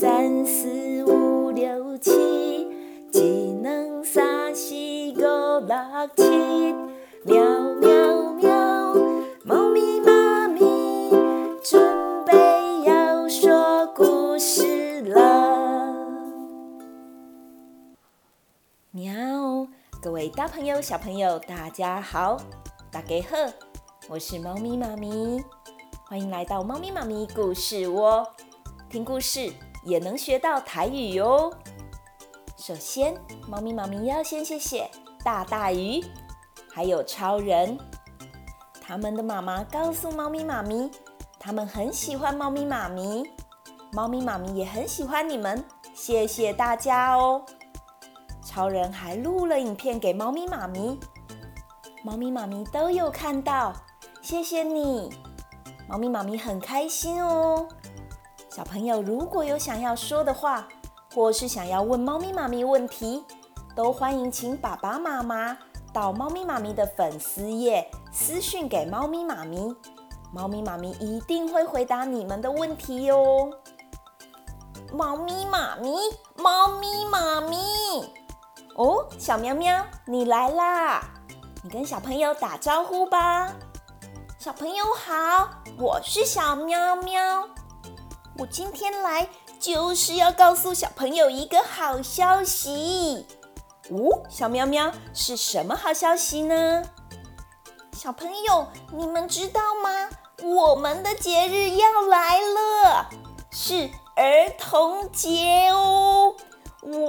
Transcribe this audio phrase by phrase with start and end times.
[0.00, 2.10] 三四五六七，
[3.12, 6.74] 一二三四五六七，
[7.26, 7.44] 喵
[7.78, 8.94] 喵喵，
[9.44, 11.10] 猫咪妈咪
[11.62, 12.32] 准备
[12.86, 15.94] 要说故事了。
[18.92, 19.12] 喵，
[20.00, 22.38] 各位大朋友、小朋友，大家好，
[22.90, 23.36] 大家好，
[24.08, 25.44] 我是猫咪妈咪，
[26.08, 28.26] 欢迎来到猫咪妈咪故事窝。
[28.88, 29.52] 听故事
[29.84, 31.52] 也能学到台语哟。
[32.56, 33.14] 首先，
[33.48, 34.90] 猫咪妈咪要先谢谢
[35.24, 36.04] 大大鱼，
[36.72, 37.78] 还有超人。
[38.80, 40.90] 他们的妈妈告诉猫咪妈咪，
[41.38, 43.24] 他们很喜欢猫咪妈咪，
[43.92, 45.64] 猫咪妈咪也很喜欢你们。
[45.94, 47.44] 谢谢大家哦。
[48.44, 50.98] 超人还录了影片给猫咪妈咪，
[52.02, 53.72] 猫咪妈咪都有看到。
[54.20, 55.10] 谢谢你，
[55.88, 57.66] 猫咪妈咪很开心哦。
[58.60, 60.68] 小朋友，如果有想要说的话，
[61.14, 63.24] 或是想要问猫咪妈咪问题，
[63.74, 65.56] 都欢迎请爸爸妈妈
[65.94, 69.74] 到猫咪妈咪的粉丝页私讯给猫咪妈咪，
[70.30, 73.50] 猫咪妈咪一定会回答你们的问题哟。
[74.92, 75.96] 猫咪妈咪，
[76.36, 77.56] 猫咪妈咪，
[78.76, 81.00] 哦，小喵喵，你来啦！
[81.62, 83.54] 你跟小朋友打招呼吧。
[84.38, 87.48] 小朋友好，我是小喵喵。
[88.38, 89.28] 我今天来
[89.58, 93.26] 就是要告诉小朋友一个好消息。
[93.90, 96.82] 哦，小喵喵，是什么好消息呢？
[97.92, 100.08] 小朋友，你们知道吗？
[100.42, 103.08] 我们的节日要来了，
[103.50, 106.34] 是儿童节哦！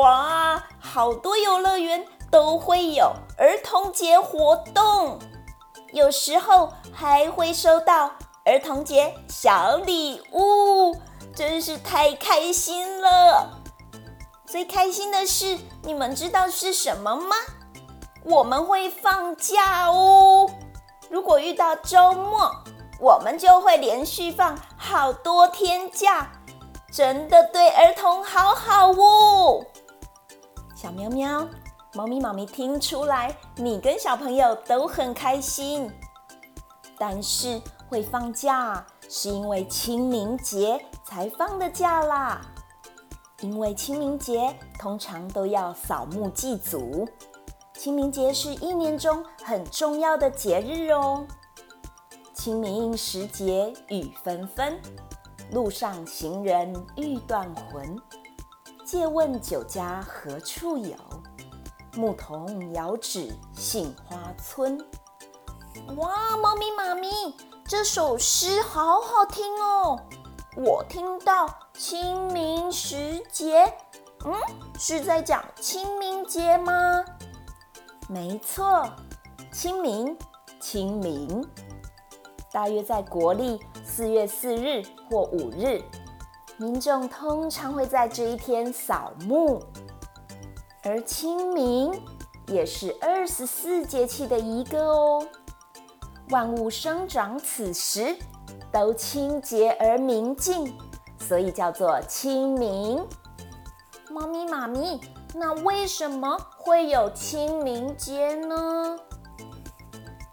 [0.00, 5.20] 哇，好多游乐园都会有儿童节活动，
[5.92, 8.10] 有时候还会收到
[8.44, 10.96] 儿童节小礼物。
[11.34, 13.62] 真是太开心了！
[14.44, 17.34] 最开心的是，你们知道是什么吗？
[18.22, 20.50] 我们会放假哦。
[21.08, 22.54] 如果遇到周末，
[23.00, 26.30] 我们就会连续放好多天假，
[26.92, 29.64] 真的对儿童好好哦。
[30.76, 31.48] 小喵喵，
[31.94, 35.90] 猫咪妈咪听出来，你跟小朋友都很开心。
[37.04, 40.80] 但是会放假，是因为清明节。
[41.04, 42.40] 才放的假啦，
[43.40, 47.08] 因为清明节通常都要扫墓祭祖。
[47.74, 51.26] 清明节是一年中很重要的节日哦。
[52.32, 54.80] 清明时节雨纷纷，
[55.50, 57.98] 路上行人欲断魂。
[58.86, 60.96] 借问酒家何处有？
[61.96, 64.78] 牧童遥指杏花村。
[65.96, 67.10] 哇，猫咪妈咪，
[67.64, 69.98] 这首诗好好听哦。
[70.56, 73.64] 我听到清明时节，
[74.24, 74.32] 嗯，
[74.78, 77.04] 是在讲清明节吗？
[78.08, 78.88] 没错，
[79.52, 80.16] 清明，
[80.60, 81.46] 清明，
[82.50, 85.82] 大约在国历四月四日或五日，
[86.56, 89.62] 民众通常会在这一天扫墓，
[90.84, 92.02] 而清明
[92.46, 95.26] 也是二十四节气的一个哦。
[96.30, 98.16] 万物生长此时。
[98.72, 100.74] 都清洁而明净，
[101.18, 103.06] 所以叫做清明。
[104.10, 104.98] 猫咪妈咪，
[105.34, 108.96] 那为什么会有清明节呢？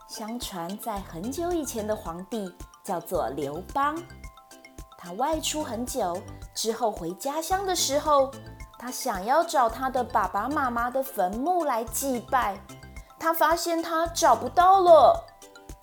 [0.07, 4.01] 相传在很久以前的皇帝叫做刘邦，
[4.97, 6.17] 他外出很久
[6.55, 8.31] 之后回家乡的时候，
[8.77, 12.57] 他想要找他的爸爸妈妈的坟墓来祭拜，
[13.19, 15.25] 他发现他找不到了。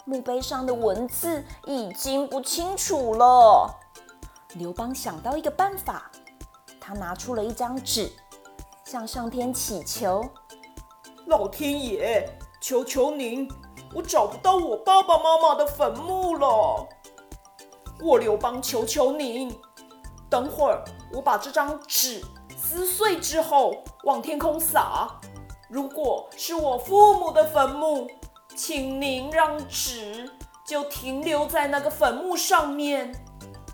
[0.09, 3.77] 墓碑上的文字已经不清楚了。
[4.55, 6.09] 刘邦想到一个办法，
[6.81, 8.13] 他拿出了一张纸，
[8.85, 10.25] 向上天祈求
[11.27, 12.25] ：“老天爷，
[12.61, 13.51] 求求您，
[13.93, 16.87] 我找不到我爸爸妈妈的坟墓了。
[18.01, 19.53] 我刘邦求求您，
[20.31, 22.25] 等会儿我把这张纸
[22.57, 25.09] 撕碎之后往天空撒。
[25.69, 28.07] 如果是我父母的坟墓。”
[28.57, 30.29] 请您让纸
[30.65, 33.15] 就停留在那个坟墓上面，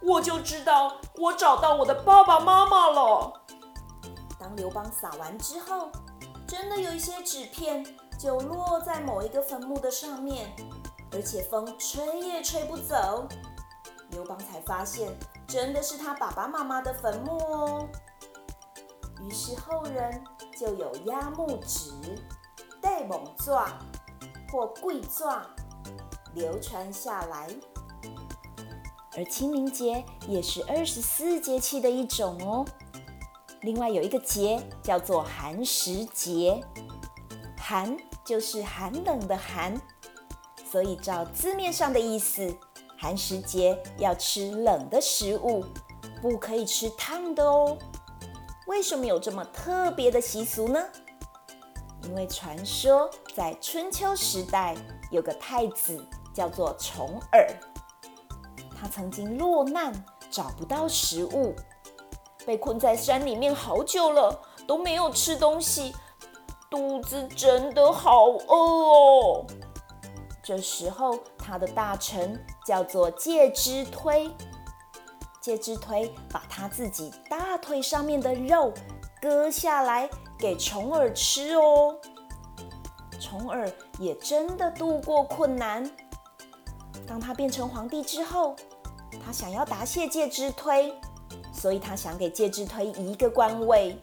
[0.03, 3.33] 我就知道我找到我的爸爸妈妈了。
[4.39, 5.91] 当刘邦撒完之后，
[6.49, 7.87] 真的有一些纸片
[8.19, 10.53] 就落在某一个坟墓的上面，
[11.13, 13.29] 而且风吹也吹不走。
[14.11, 17.89] 刘邦才发现，真的是他爸爸妈妈的坟墓哦。
[19.23, 20.23] 于是后人
[20.59, 21.93] 就有压墓纸、
[22.81, 23.67] 戴猛状。
[24.53, 25.43] 或跪状
[26.35, 27.49] 流传下来。
[29.17, 32.65] 而清明节也是二十四节气的一种哦。
[33.63, 36.63] 另外有一个节叫做寒食节，
[37.57, 39.81] 寒就是寒冷的寒，
[40.71, 42.55] 所以照字面上的意思，
[42.99, 45.65] 寒食节要吃冷的食物，
[46.21, 47.79] 不可以吃烫的哦。
[48.67, 50.83] 为什么有这么特别的习俗呢？
[52.05, 54.77] 因为传说在春秋时代
[55.11, 56.05] 有个太子
[56.35, 57.49] 叫做重耳。
[58.75, 59.93] 他曾经落难，
[60.31, 61.55] 找不到食物，
[62.45, 65.95] 被困在山里面好久了，都没有吃东西，
[66.69, 69.47] 肚子真的好饿哦。
[70.43, 74.29] 这时候，他的大臣叫做介之推，
[75.41, 78.73] 介之推把他自己大腿上面的肉
[79.23, 81.97] 割下来给虫儿吃哦。
[83.21, 83.71] 虫儿
[84.01, 85.89] 也真的度过困难。
[87.07, 88.57] 当他变成皇帝之后，
[89.25, 90.93] 他想要答谢介之推，
[91.55, 93.97] 所以他想给介之推一个官位。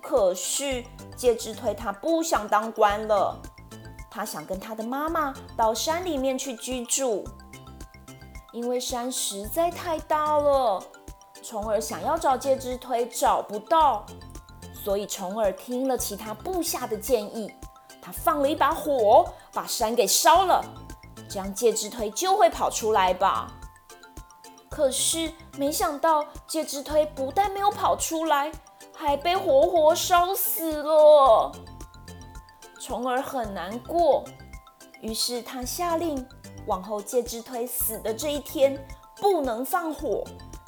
[0.00, 0.84] 可是
[1.16, 3.36] 介之推他不想当官了，
[4.08, 7.24] 他想跟他的妈妈到山里面去居住，
[8.52, 10.80] 因为山实在太大了。
[11.42, 14.06] 虫儿想要找介之推找不到，
[14.84, 17.50] 所以虫儿听了其他部下的建议，
[18.02, 20.62] 他放了一把火，把山给烧了。
[21.26, 23.50] 这样介之推就会跑出来吧？
[24.68, 28.52] 可是没想到介之推不但没有跑出来，
[28.94, 31.50] 还被活活烧死了。
[32.78, 34.22] 虫儿很难过，
[35.00, 36.28] 于是他下令，
[36.66, 38.78] 往后介之推死的这一天
[39.16, 40.22] 不能放火，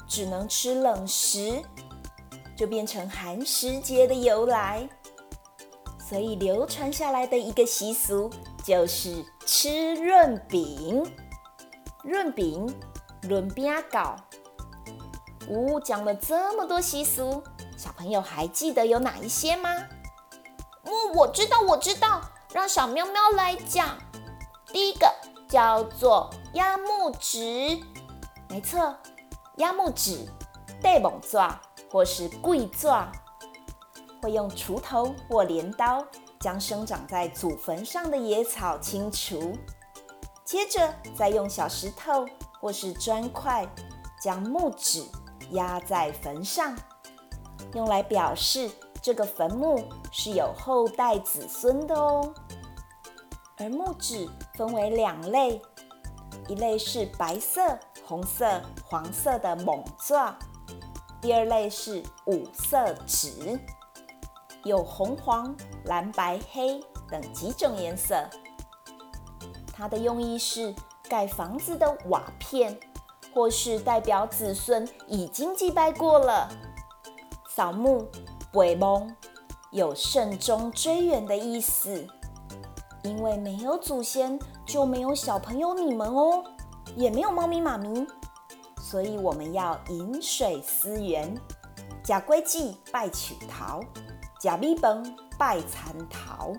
[0.07, 1.61] 只能吃冷食，
[2.57, 4.89] 就变成寒食节的由来。
[6.09, 8.29] 所以流传下来的一个习俗
[8.63, 11.05] 就是吃润饼。
[12.03, 12.73] 润饼，
[13.23, 14.15] 润饼糕。
[15.49, 17.43] 呜，讲了这么多习俗，
[17.77, 19.69] 小朋友还记得有哪一些吗？
[20.83, 22.21] 哦，我知道，我知道，
[22.53, 23.97] 让小喵喵来讲。
[24.67, 25.13] 第一个
[25.49, 27.77] 叫做压木纸，
[28.47, 28.95] 没错，
[29.57, 30.25] 压木纸、
[30.81, 31.59] 带猛抓
[31.89, 33.05] 或是跪坐。
[34.19, 36.03] 会用锄头或镰刀
[36.39, 39.53] 将生长在祖坟上的野草清除，
[40.43, 42.25] 接着再用小石头
[42.59, 43.67] 或是砖块
[44.19, 45.05] 将木纸
[45.51, 46.75] 压在坟上，
[47.75, 48.69] 用来表示
[49.03, 52.33] 这个坟墓是有后代子孙的哦。
[53.59, 55.61] 而木纸分为两类，
[56.47, 60.35] 一类是白色、红色、黄色的猛爪，
[61.21, 63.59] 第二类是五色纸。
[64.63, 65.55] 有红、黄、
[65.85, 66.79] 蓝、白、黑
[67.09, 68.15] 等几种颜色。
[69.71, 70.73] 它的用意是
[71.07, 72.77] 盖房子的瓦片，
[73.33, 76.49] 或是代表子孙已经祭拜过了。
[77.49, 78.07] 扫墓、
[78.51, 79.07] 背墓
[79.71, 82.07] 有慎终追远的意思。
[83.03, 86.43] 因为没有祖先，就没有小朋友你们哦，
[86.95, 88.05] 也没有猫咪妈咪，
[88.89, 91.35] 所以我们要饮水思源，
[92.01, 93.81] 假归祭拜取桃。
[94.39, 95.03] 假米崩
[95.37, 96.53] 拜蚕桃。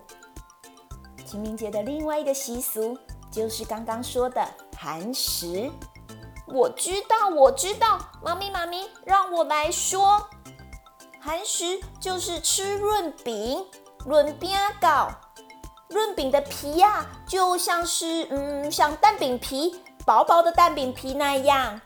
[1.25, 2.99] 清明节的另外一个习俗
[3.31, 4.47] 就是刚刚说的
[4.77, 5.71] 寒食。
[6.47, 10.29] 我知道，我知道，妈咪妈咪，让我来说。
[11.19, 13.65] 寒食就是吃润饼，
[14.05, 15.09] 润饼糕。
[15.89, 21.81] 润饼的皮呀、啊，就像是嗯，像蛋饼皮，薄薄的蛋饼皮那样。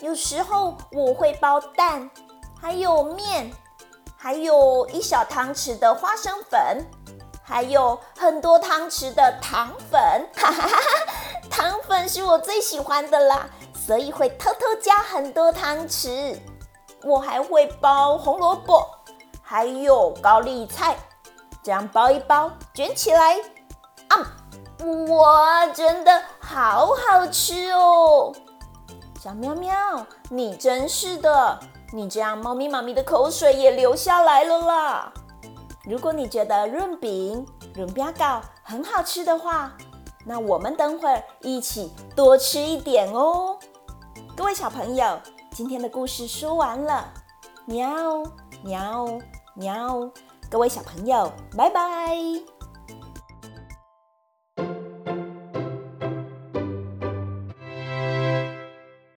[0.00, 2.10] 有时候我会包蛋，
[2.60, 3.50] 还有面。
[4.22, 6.86] 还有一小汤匙的花生粉，
[7.42, 9.98] 还有很多汤匙的糖粉，
[10.36, 10.78] 哈哈哈！
[11.48, 16.38] 糖粉是我最喜欢的啦，所以会偷偷加很多汤匙。
[17.02, 18.86] 我还会包红萝卜，
[19.42, 20.98] 还有高丽菜，
[21.62, 23.38] 这样包一包，卷起来，
[24.08, 24.36] 啊，
[25.08, 28.34] 哇，真的好好吃哦！
[29.22, 29.74] 小喵喵，
[30.30, 31.60] 你真是的。
[31.92, 35.12] 你这样，猫咪妈咪的口水也流下来了啦。
[35.84, 39.76] 如果你觉得润饼、润饼糕很好吃的话，
[40.24, 43.58] 那我们等会儿一起多吃一点哦。
[44.34, 47.06] 各位小朋友，今天的故事说完了，
[47.66, 48.22] 喵
[48.64, 49.06] 喵
[49.52, 50.10] 喵。
[50.50, 52.16] 各位小朋友，拜拜。